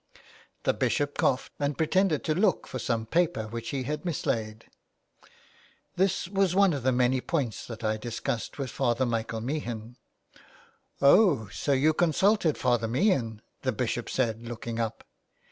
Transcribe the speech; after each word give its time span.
The 0.63 0.73
Bishop 0.73 1.15
coughed, 1.15 1.51
and 1.59 1.77
pretended 1.77 2.23
to 2.23 2.33
look 2.33 2.65
for 2.65 2.79
some 2.79 3.05
paper 3.05 3.45
which 3.47 3.69
he 3.69 3.83
had 3.83 4.03
mislaid. 4.03 4.65
*' 5.29 5.95
This 5.95 6.27
was 6.27 6.55
one 6.55 6.73
of 6.73 6.81
the 6.81 6.91
many 6.91 7.21
points 7.21 7.67
that 7.67 7.83
I 7.83 7.97
discussed 7.97 8.57
with 8.57 8.71
Father 8.71 9.05
Michael 9.05 9.41
Meehan."" 9.41 9.97
Oh, 11.03 11.49
so 11.49 11.73
you 11.73 11.93
consulted 11.93 12.57
Father 12.57 12.87
Meehan," 12.87 13.43
the 13.61 13.71
Bishop 13.71 14.09
said, 14.09 14.41
looking 14.41 14.79
up. 14.79 15.03